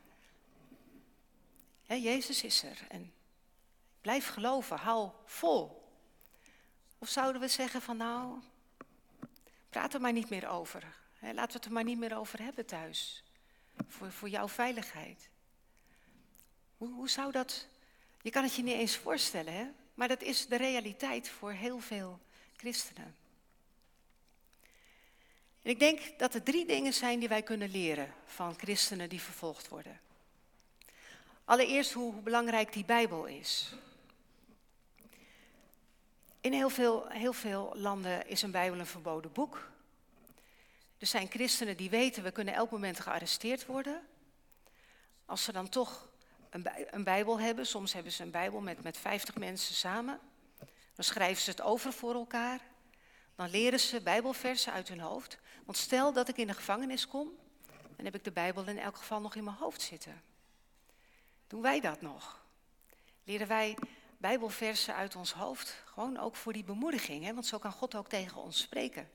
Jezus 1.87 2.43
is 2.43 2.63
er 2.63 2.87
en 2.89 3.13
blijf 4.01 4.29
geloven, 4.29 4.77
hou 4.77 5.11
vol. 5.25 5.89
Of 6.99 7.09
zouden 7.09 7.41
we 7.41 7.49
zeggen 7.49 7.83
van 7.83 7.97
nou, 7.97 8.39
praat 9.69 9.95
er 9.95 10.01
maar 10.01 10.13
niet 10.13 10.31
meer 10.31 10.49
over. 10.49 10.97
Hè, 11.15 11.33
laten 11.33 11.53
we 11.53 11.57
het 11.57 11.65
er 11.65 11.73
maar 11.73 11.85
niet 11.85 11.99
meer 11.99 12.17
over 12.17 12.43
hebben 12.43 12.67
thuis. 12.67 13.25
Voor, 13.89 14.13
voor 14.13 14.29
jouw 14.29 14.49
veiligheid. 14.49 15.31
Hoe, 16.81 16.93
hoe 16.93 17.09
zou 17.09 17.33
dat, 17.33 17.67
je 18.23 18.31
kan 18.31 18.43
het 18.43 18.55
je 18.55 18.63
niet 18.63 18.75
eens 18.75 18.97
voorstellen 18.97 19.53
hè, 19.53 19.67
maar 19.95 20.09
dat 20.09 20.23
is 20.23 20.47
de 20.47 20.57
realiteit 20.57 21.29
voor 21.29 21.53
heel 21.53 21.81
veel 21.81 22.19
christenen. 22.57 23.15
En 25.63 25.71
ik 25.71 25.79
denk 25.79 26.19
dat 26.19 26.35
er 26.35 26.43
drie 26.43 26.67
dingen 26.67 26.93
zijn 26.93 27.19
die 27.19 27.29
wij 27.29 27.43
kunnen 27.43 27.71
leren 27.71 28.15
van 28.25 28.55
christenen 28.59 29.09
die 29.09 29.21
vervolgd 29.21 29.69
worden. 29.69 30.01
Allereerst 31.45 31.93
hoe, 31.93 32.15
belangrijk 32.15 32.73
die 32.73 32.85
Bijbel 32.85 33.25
is. 33.25 33.73
In 36.41 36.53
heel 36.53 36.71
veel, 36.71 37.09
heel 37.09 37.33
veel 37.33 37.73
landen 37.77 38.29
is 38.29 38.43
een 38.43 38.51
Bijbel 38.51 38.79
een 38.79 38.87
verboden 38.87 39.33
boek. 39.33 39.71
Er 40.99 41.07
zijn 41.07 41.31
christenen 41.31 41.77
die 41.77 41.91
weten, 41.91 42.23
we 42.23 42.31
kunnen 42.31 42.55
elk 42.55 42.71
moment 42.71 43.01
gearresteerd 43.01 43.67
worden. 43.67 44.07
Als 45.25 45.45
ze 45.45 45.53
dan 45.53 45.69
toch 45.69 46.10
een, 46.50 47.04
Bijbel 47.04 47.40
hebben, 47.40 47.66
soms 47.66 47.92
hebben 47.92 48.12
ze 48.12 48.23
een 48.23 48.30
Bijbel 48.30 48.61
met, 48.61 48.83
met 48.83 48.97
50 48.97 49.35
mensen 49.35 49.75
samen, 49.75 50.21
dan 50.95 51.04
schrijven 51.04 51.42
ze 51.42 51.50
het 51.50 51.62
over 51.62 51.92
voor 51.92 52.14
elkaar. 52.14 52.61
Dan 53.35 53.50
leren 53.50 53.80
ze 53.80 54.00
Bijbelversen 54.00 54.73
uit 54.73 54.88
hun 54.88 55.00
hoofd. 55.00 55.38
Want 55.64 55.78
stel 55.78 56.12
dat 56.12 56.28
ik 56.28 56.37
in 56.37 56.47
de 56.47 56.54
gevangenis 56.54 57.07
kom, 57.07 57.30
dan 57.97 58.04
heb 58.04 58.14
ik 58.14 58.25
de 58.25 58.33
Bijbel 58.33 58.66
in 58.66 58.78
elk 58.78 58.97
geval 58.97 59.21
nog 59.21 59.35
in 59.35 59.45
mijn 59.45 59.57
hoofd 59.57 59.83
zitten. 59.83 60.23
Doen 61.47 61.62
wij 61.62 61.80
dat 61.80 62.00
nog? 62.00 62.45
Leren 63.25 63.47
wij 63.47 63.76
Bijbelversen 64.16 64.95
uit 64.95 65.16
ons 65.16 65.33
hoofd? 65.33 65.83
Gewoon 65.85 66.19
ook 66.19 66.37
voor 66.37 66.52
die 66.52 66.64
bemoediging, 66.64 67.25
hè? 67.25 67.35
want 67.35 67.47
zo 67.47 67.59
kan 67.59 67.73
God 67.73 67.95
ook 67.95 68.09
tegen 68.09 68.42
ons 68.42 68.61
spreken. 68.61 69.11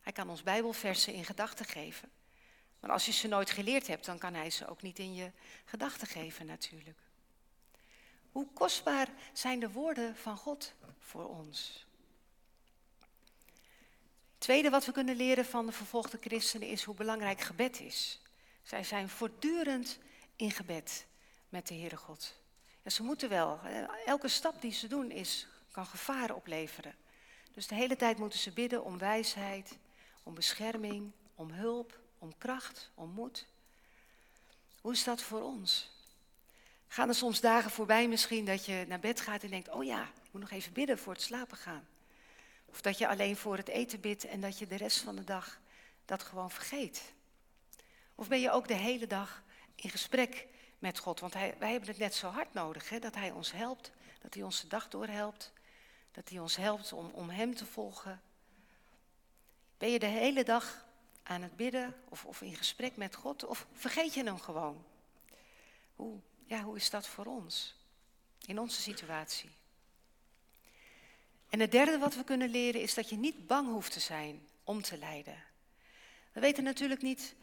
Hij 0.00 0.12
kan 0.12 0.28
ons 0.28 0.42
Bijbelversen 0.42 1.12
in 1.12 1.24
gedachten 1.24 1.66
geven. 1.66 2.10
Maar 2.82 2.90
als 2.90 3.06
je 3.06 3.12
ze 3.12 3.28
nooit 3.28 3.50
geleerd 3.50 3.86
hebt, 3.86 4.04
dan 4.04 4.18
kan 4.18 4.34
hij 4.34 4.50
ze 4.50 4.68
ook 4.68 4.82
niet 4.82 4.98
in 4.98 5.14
je 5.14 5.30
gedachten 5.64 6.06
geven 6.06 6.46
natuurlijk. 6.46 6.98
Hoe 8.32 8.46
kostbaar 8.52 9.08
zijn 9.32 9.60
de 9.60 9.70
woorden 9.70 10.16
van 10.16 10.36
God 10.36 10.74
voor 10.98 11.28
ons? 11.28 11.86
tweede 14.38 14.70
wat 14.70 14.86
we 14.86 14.92
kunnen 14.92 15.16
leren 15.16 15.44
van 15.44 15.66
de 15.66 15.72
vervolgde 15.72 16.18
christenen 16.20 16.68
is 16.68 16.82
hoe 16.82 16.94
belangrijk 16.94 17.40
gebed 17.40 17.80
is. 17.80 18.20
Zij 18.62 18.84
zijn 18.84 19.08
voortdurend 19.08 19.98
in 20.36 20.50
gebed 20.50 21.06
met 21.48 21.68
de 21.68 21.74
Heere 21.74 21.96
God. 21.96 22.34
Ze 22.86 23.02
moeten 23.02 23.28
wel. 23.28 23.60
Elke 24.04 24.28
stap 24.28 24.60
die 24.60 24.72
ze 24.72 24.86
doen 24.86 25.10
is, 25.10 25.46
kan 25.70 25.86
gevaar 25.86 26.34
opleveren. 26.34 26.94
Dus 27.52 27.66
de 27.66 27.74
hele 27.74 27.96
tijd 27.96 28.18
moeten 28.18 28.38
ze 28.38 28.52
bidden 28.52 28.84
om 28.84 28.98
wijsheid, 28.98 29.78
om 30.22 30.34
bescherming, 30.34 31.12
om 31.34 31.50
hulp, 31.50 32.01
om 32.22 32.38
kracht, 32.38 32.90
om 32.94 33.10
moed. 33.10 33.46
Hoe 34.80 34.92
is 34.92 35.04
dat 35.04 35.22
voor 35.22 35.42
ons? 35.42 35.90
Gaan 36.88 37.08
er 37.08 37.14
soms 37.14 37.40
dagen 37.40 37.70
voorbij 37.70 38.08
misschien 38.08 38.44
dat 38.44 38.64
je 38.64 38.84
naar 38.88 39.00
bed 39.00 39.20
gaat 39.20 39.42
en 39.42 39.50
denkt, 39.50 39.68
oh 39.68 39.84
ja, 39.84 40.02
ik 40.02 40.28
moet 40.30 40.40
nog 40.40 40.50
even 40.50 40.72
bidden 40.72 40.98
voor 40.98 41.12
het 41.12 41.22
slapen 41.22 41.56
gaan. 41.56 41.86
Of 42.66 42.80
dat 42.80 42.98
je 42.98 43.08
alleen 43.08 43.36
voor 43.36 43.56
het 43.56 43.68
eten 43.68 44.00
bidt 44.00 44.24
en 44.24 44.40
dat 44.40 44.58
je 44.58 44.66
de 44.66 44.76
rest 44.76 44.98
van 44.98 45.16
de 45.16 45.24
dag 45.24 45.60
dat 46.04 46.22
gewoon 46.22 46.50
vergeet. 46.50 47.12
Of 48.14 48.28
ben 48.28 48.40
je 48.40 48.50
ook 48.50 48.68
de 48.68 48.74
hele 48.74 49.06
dag 49.06 49.42
in 49.74 49.90
gesprek 49.90 50.46
met 50.78 50.98
God? 50.98 51.20
Want 51.20 51.34
hij, 51.34 51.54
wij 51.58 51.70
hebben 51.70 51.88
het 51.88 51.98
net 51.98 52.14
zo 52.14 52.28
hard 52.28 52.52
nodig, 52.52 52.88
hè? 52.88 52.98
dat 52.98 53.14
Hij 53.14 53.30
ons 53.30 53.52
helpt, 53.52 53.90
dat 54.20 54.34
Hij 54.34 54.42
ons 54.42 54.60
de 54.60 54.68
dag 54.68 54.88
doorhelpt, 54.88 55.52
dat 56.12 56.28
Hij 56.28 56.38
ons 56.38 56.56
helpt 56.56 56.92
om, 56.92 57.10
om 57.12 57.30
Hem 57.30 57.54
te 57.54 57.66
volgen. 57.66 58.22
Ben 59.78 59.90
je 59.90 59.98
de 59.98 60.06
hele 60.06 60.44
dag 60.44 60.84
aan 61.22 61.42
het 61.42 61.56
bidden 61.56 61.94
of, 62.08 62.24
of 62.24 62.42
in 62.42 62.56
gesprek 62.56 62.96
met 62.96 63.14
God? 63.14 63.44
Of 63.44 63.66
vergeet 63.72 64.14
je 64.14 64.24
Hem 64.24 64.38
gewoon? 64.38 64.84
ja, 66.46 66.62
hoe 66.62 66.76
is 66.76 66.90
dat 66.90 67.06
voor 67.06 67.26
ons? 67.26 67.74
In 68.46 68.58
onze 68.58 68.80
situatie. 68.80 69.50
En 71.48 71.60
het 71.60 71.70
derde 71.70 71.98
wat 71.98 72.14
we 72.14 72.24
kunnen 72.24 72.48
leren 72.48 72.80
is 72.80 72.94
dat 72.94 73.08
je 73.08 73.16
niet 73.16 73.46
bang 73.46 73.68
hoeft 73.68 73.92
te 73.92 74.00
zijn 74.00 74.48
om 74.64 74.82
te 74.82 74.98
lijden. 74.98 75.42
We 76.32 76.40
weten 76.40 76.64
natuurlijk 76.64 77.02
niet 77.02 77.34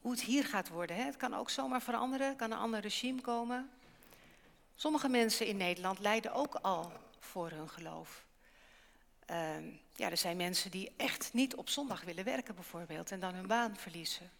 hoe 0.00 0.10
het 0.10 0.20
hier 0.20 0.44
gaat 0.44 0.68
worden. 0.68 0.96
Hè? 0.96 1.02
Het 1.02 1.16
kan 1.16 1.34
ook 1.34 1.50
zomaar 1.50 1.82
veranderen, 1.82 2.36
kan 2.36 2.50
een 2.50 2.58
ander 2.58 2.80
regime 2.80 3.20
komen. 3.20 3.70
Sommige 4.74 5.08
mensen 5.08 5.46
in 5.46 5.56
Nederland 5.56 5.98
lijden 5.98 6.32
ook 6.32 6.54
al 6.54 6.92
voor 7.18 7.50
hun 7.50 7.68
geloof. 7.68 8.24
Ehm, 9.28 9.64
ja, 9.94 10.10
er 10.10 10.16
zijn 10.16 10.36
mensen 10.36 10.70
die 10.70 10.92
echt 10.96 11.32
niet 11.32 11.54
op 11.54 11.68
zondag 11.68 12.02
willen 12.02 12.24
werken 12.24 12.54
bijvoorbeeld 12.54 13.10
en 13.10 13.20
dan 13.20 13.34
hun 13.34 13.46
baan 13.46 13.76
verliezen. 13.76 14.30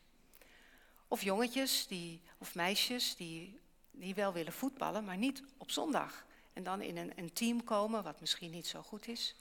Of 1.09 1.23
jongetjes 1.23 1.87
die, 1.87 2.21
of 2.39 2.55
meisjes 2.55 3.17
die, 3.17 3.61
die 3.91 4.15
wel 4.15 4.33
willen 4.33 4.53
voetballen, 4.53 5.05
maar 5.05 5.17
niet 5.17 5.43
op 5.57 5.71
zondag. 5.71 6.25
En 6.53 6.63
dan 6.63 6.81
in 6.81 6.97
een, 6.97 7.13
een 7.17 7.33
team 7.33 7.65
komen, 7.65 8.03
wat 8.03 8.21
misschien 8.21 8.51
niet 8.51 8.67
zo 8.67 8.83
goed 8.83 9.09
is. 9.09 9.37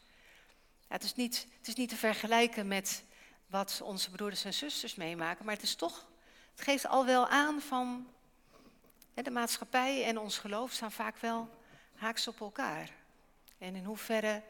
Het, 0.88 1.04
is 1.04 1.16
niet, 1.16 1.48
het 1.58 1.68
is 1.68 1.76
niet 1.76 1.90
te 1.90 1.96
vergelijken 1.96 2.68
met 2.68 3.04
wat 3.46 3.82
onze 3.84 4.12
broeders 4.12 4.46
en 4.46 4.54
zusters 4.54 4.96
meemaken, 4.96 5.46
maar 5.46 5.54
het 5.54 5.64
is 5.64 5.76
toch, 5.76 6.08
het 6.52 6.62
geeft 6.62 6.88
al 6.88 7.06
wel 7.06 7.28
aan 7.28 7.62
van 7.62 8.08
de 9.14 9.32
maatschappij 9.32 10.04
en 10.04 10.20
ons 10.20 10.38
geloof 10.38 10.72
staan 10.72 10.92
vaak 10.92 11.18
wel 11.18 11.50
haaks 11.96 12.28
op 12.28 12.40
elkaar. 12.40 12.92
En 13.58 13.76
in 13.76 13.84
hoeverre 13.84 14.44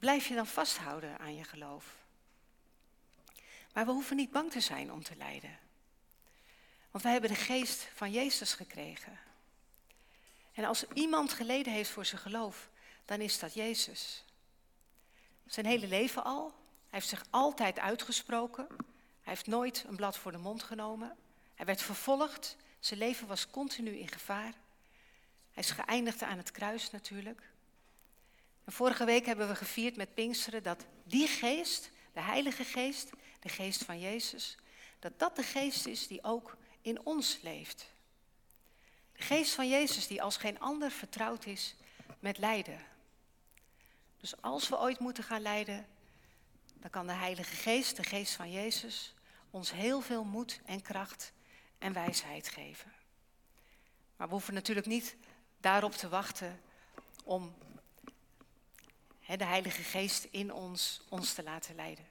blijf 0.00 0.26
je 0.26 0.34
dan 0.34 0.46
vasthouden 0.46 1.18
aan 1.18 1.36
je 1.36 1.44
geloof? 1.44 1.96
Maar 3.72 3.86
we 3.86 3.92
hoeven 3.92 4.16
niet 4.16 4.30
bang 4.30 4.50
te 4.50 4.60
zijn 4.60 4.92
om 4.92 5.02
te 5.02 5.16
lijden. 5.16 5.58
Want 6.90 7.02
wij 7.04 7.12
hebben 7.12 7.30
de 7.30 7.36
geest 7.36 7.88
van 7.94 8.10
Jezus 8.10 8.52
gekregen. 8.52 9.18
En 10.52 10.64
als 10.64 10.84
iemand 10.88 11.32
geleden 11.32 11.72
heeft 11.72 11.90
voor 11.90 12.04
zijn 12.04 12.20
geloof, 12.20 12.70
dan 13.04 13.20
is 13.20 13.38
dat 13.38 13.54
Jezus. 13.54 14.24
Zijn 15.46 15.66
hele 15.66 15.86
leven 15.86 16.24
al. 16.24 16.44
Hij 16.46 16.98
heeft 16.98 17.08
zich 17.08 17.24
altijd 17.30 17.78
uitgesproken. 17.78 18.66
Hij 19.22 19.32
heeft 19.32 19.46
nooit 19.46 19.84
een 19.88 19.96
blad 19.96 20.18
voor 20.18 20.32
de 20.32 20.38
mond 20.38 20.62
genomen. 20.62 21.16
Hij 21.54 21.66
werd 21.66 21.82
vervolgd. 21.82 22.56
Zijn 22.78 22.98
leven 22.98 23.26
was 23.26 23.50
continu 23.50 23.90
in 23.90 24.08
gevaar. 24.08 24.54
Hij 25.50 25.62
is 25.62 25.70
geëindigd 25.70 26.22
aan 26.22 26.36
het 26.36 26.50
kruis 26.50 26.90
natuurlijk. 26.90 27.49
Vorige 28.72 29.04
week 29.04 29.26
hebben 29.26 29.48
we 29.48 29.54
gevierd 29.54 29.96
met 29.96 30.14
Pinksteren 30.14 30.62
dat 30.62 30.86
die 31.04 31.28
geest, 31.28 31.90
de 32.12 32.20
Heilige 32.20 32.64
Geest, 32.64 33.10
de 33.40 33.48
geest 33.48 33.84
van 33.84 34.00
Jezus, 34.00 34.56
dat 34.98 35.18
dat 35.18 35.36
de 35.36 35.42
geest 35.42 35.86
is 35.86 36.06
die 36.06 36.22
ook 36.22 36.56
in 36.82 37.06
ons 37.06 37.38
leeft. 37.42 37.92
De 39.12 39.22
geest 39.22 39.52
van 39.52 39.68
Jezus 39.68 40.06
die 40.06 40.22
als 40.22 40.36
geen 40.36 40.60
ander 40.60 40.90
vertrouwd 40.90 41.46
is 41.46 41.76
met 42.18 42.38
lijden. 42.38 42.80
Dus 44.16 44.42
als 44.42 44.68
we 44.68 44.78
ooit 44.78 44.98
moeten 44.98 45.24
gaan 45.24 45.42
lijden, 45.42 45.86
dan 46.74 46.90
kan 46.90 47.06
de 47.06 47.12
Heilige 47.12 47.56
Geest, 47.56 47.96
de 47.96 48.04
geest 48.04 48.34
van 48.34 48.50
Jezus, 48.50 49.14
ons 49.50 49.72
heel 49.72 50.00
veel 50.00 50.24
moed 50.24 50.60
en 50.64 50.82
kracht 50.82 51.32
en 51.78 51.92
wijsheid 51.92 52.48
geven. 52.48 52.92
Maar 54.16 54.26
we 54.26 54.32
hoeven 54.32 54.54
natuurlijk 54.54 54.86
niet 54.86 55.16
daarop 55.60 55.92
te 55.92 56.08
wachten 56.08 56.60
om 57.24 57.54
de 59.38 59.44
Heilige 59.44 59.82
Geest 59.82 60.24
in 60.30 60.52
ons, 60.52 61.00
ons 61.08 61.32
te 61.32 61.42
laten 61.42 61.74
leiden. 61.74 62.06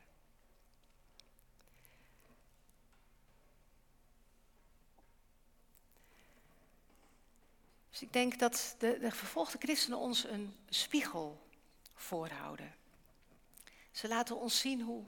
Dus 7.89 8.01
ik 8.07 8.13
denk 8.13 8.39
dat 8.39 8.75
de, 8.77 8.97
de 8.99 9.11
vervolgde 9.11 9.57
christenen 9.57 9.97
ons 9.97 10.23
een 10.23 10.55
spiegel 10.69 11.47
voorhouden. 11.95 12.75
Ze 13.91 14.07
laten 14.07 14.39
ons 14.39 14.59
zien 14.59 14.81
hoe, 14.81 15.03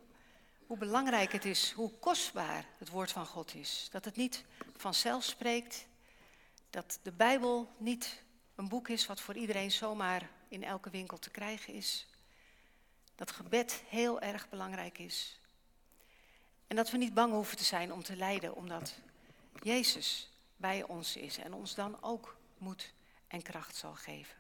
hoe 0.65 0.77
belangrijk 0.77 1.31
het 1.31 1.45
is, 1.45 1.71
hoe 1.71 1.91
kostbaar 1.99 2.65
het 2.77 2.89
woord 2.89 3.11
van 3.11 3.25
God 3.25 3.55
is. 3.55 3.87
Dat 3.91 4.05
het 4.05 4.15
niet 4.15 4.43
vanzelf 4.75 5.23
spreekt, 5.23 5.85
dat 6.69 6.99
de 7.01 7.11
Bijbel 7.11 7.71
niet 7.77 8.23
een 8.55 8.67
boek 8.67 8.89
is 8.89 9.05
wat 9.05 9.21
voor 9.21 9.35
iedereen 9.35 9.71
zomaar 9.71 10.29
in 10.47 10.63
elke 10.63 10.89
winkel 10.89 11.19
te 11.19 11.29
krijgen 11.29 11.73
is. 11.73 12.07
Dat 13.21 13.31
gebed 13.31 13.83
heel 13.87 14.21
erg 14.21 14.49
belangrijk 14.49 14.97
is. 14.97 15.39
En 16.67 16.75
dat 16.75 16.91
we 16.91 16.97
niet 16.97 17.13
bang 17.13 17.33
hoeven 17.33 17.57
te 17.57 17.63
zijn 17.63 17.93
om 17.93 18.03
te 18.03 18.15
lijden, 18.15 18.55
omdat 18.55 18.93
Jezus 19.63 20.29
bij 20.57 20.83
ons 20.83 21.15
is 21.15 21.37
en 21.37 21.53
ons 21.53 21.75
dan 21.75 22.03
ook 22.03 22.37
moed 22.57 22.93
en 23.27 23.41
kracht 23.41 23.75
zal 23.75 23.93
geven. 23.93 24.35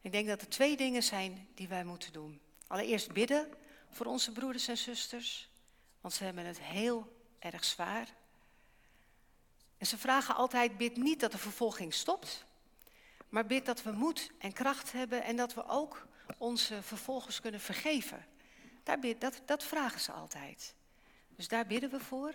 Ik 0.00 0.12
denk 0.12 0.28
dat 0.28 0.40
er 0.40 0.48
twee 0.48 0.76
dingen 0.76 1.02
zijn 1.02 1.48
die 1.54 1.68
wij 1.68 1.84
moeten 1.84 2.12
doen. 2.12 2.40
Allereerst 2.66 3.12
bidden 3.12 3.48
voor 3.90 4.06
onze 4.06 4.32
broeders 4.32 4.68
en 4.68 4.78
zusters, 4.78 5.48
want 6.00 6.14
ze 6.14 6.24
hebben 6.24 6.44
het 6.44 6.60
heel 6.60 7.16
erg 7.38 7.64
zwaar. 7.64 8.08
En 9.78 9.86
ze 9.86 9.98
vragen 9.98 10.34
altijd, 10.34 10.76
bid 10.76 10.96
niet 10.96 11.20
dat 11.20 11.32
de 11.32 11.38
vervolging 11.38 11.94
stopt, 11.94 12.44
maar 13.32 13.46
bid 13.46 13.66
dat 13.66 13.82
we 13.82 13.92
moed 13.92 14.30
en 14.38 14.52
kracht 14.52 14.92
hebben 14.92 15.22
en 15.22 15.36
dat 15.36 15.54
we 15.54 15.66
ook 15.66 16.06
onze 16.38 16.82
vervolgers 16.82 17.40
kunnen 17.40 17.60
vergeven. 17.60 18.26
Daar 18.82 18.98
bid, 18.98 19.20
dat, 19.20 19.42
dat 19.44 19.64
vragen 19.64 20.00
ze 20.00 20.12
altijd. 20.12 20.74
Dus 21.36 21.48
daar 21.48 21.66
bidden 21.66 21.90
we 21.90 22.00
voor. 22.00 22.34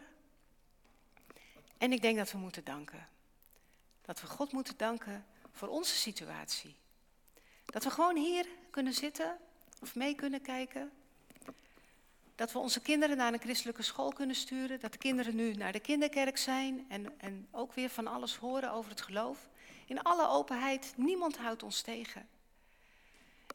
En 1.78 1.92
ik 1.92 2.02
denk 2.02 2.18
dat 2.18 2.32
we 2.32 2.38
moeten 2.38 2.64
danken. 2.64 3.08
Dat 4.02 4.22
we 4.22 4.28
God 4.28 4.52
moeten 4.52 4.78
danken 4.78 5.26
voor 5.52 5.68
onze 5.68 5.96
situatie. 5.96 6.76
Dat 7.66 7.84
we 7.84 7.90
gewoon 7.90 8.16
hier 8.16 8.48
kunnen 8.70 8.94
zitten 8.94 9.38
of 9.82 9.96
mee 9.96 10.16
kunnen 10.16 10.42
kijken. 10.42 10.92
Dat 12.36 12.52
we 12.52 12.60
onze 12.60 12.82
kinderen 12.82 13.18
naar 13.18 13.34
een 13.34 13.40
christelijke 13.40 13.84
school 13.84 14.14
kunnen 14.14 14.36
sturen. 14.36 14.80
Dat 14.80 14.92
de 14.92 14.98
kinderen 14.98 15.36
nu 15.36 15.54
naar 15.54 15.72
de 15.72 15.80
kinderkerk 15.80 16.38
zijn 16.38 16.86
en, 16.90 17.20
en 17.20 17.48
ook 17.52 17.74
weer 17.74 17.90
van 17.90 18.08
alles 18.08 18.36
horen 18.36 18.72
over 18.72 18.90
het 18.90 19.02
geloof. 19.02 19.50
In 19.88 20.02
alle 20.02 20.28
openheid, 20.28 20.94
niemand 20.96 21.38
houdt 21.38 21.64
ons 21.64 21.82
tegen. 21.82 22.28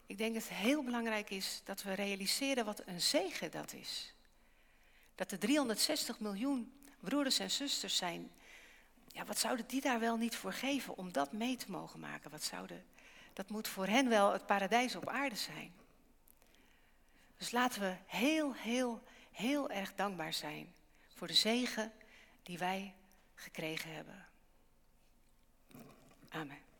Ik 0.06 0.18
denk 0.18 0.34
dat 0.34 0.42
het 0.42 0.52
heel 0.52 0.82
belangrijk 0.82 1.30
is 1.30 1.60
dat 1.64 1.82
we 1.82 1.92
realiseren 1.92 2.64
wat 2.64 2.82
een 2.86 3.00
zegen 3.00 3.50
dat 3.50 3.72
is. 3.72 4.14
Dat 5.14 5.32
er 5.32 5.38
360 5.38 6.20
miljoen 6.20 6.72
broeders 7.00 7.38
en 7.38 7.50
zusters 7.50 7.96
zijn. 7.96 8.30
Ja, 9.06 9.24
wat 9.24 9.38
zouden 9.38 9.66
die 9.66 9.80
daar 9.80 10.00
wel 10.00 10.16
niet 10.16 10.36
voor 10.36 10.52
geven 10.52 10.96
om 10.96 11.12
dat 11.12 11.32
mee 11.32 11.56
te 11.56 11.70
mogen 11.70 12.00
maken? 12.00 12.30
Wat 12.30 12.42
zouden, 12.42 12.84
dat 13.32 13.48
moet 13.48 13.68
voor 13.68 13.86
hen 13.86 14.08
wel 14.08 14.32
het 14.32 14.46
paradijs 14.46 14.96
op 14.96 15.08
aarde 15.08 15.36
zijn. 15.36 15.74
Dus 17.36 17.50
laten 17.50 17.80
we 17.80 17.96
heel, 18.06 18.54
heel, 18.54 19.02
heel 19.30 19.70
erg 19.70 19.94
dankbaar 19.94 20.32
zijn 20.32 20.74
voor 21.14 21.26
de 21.26 21.34
zegen 21.34 21.92
die 22.42 22.58
wij 22.58 22.94
gekregen 23.34 23.94
hebben. 23.94 24.31
Amen. 26.34 26.71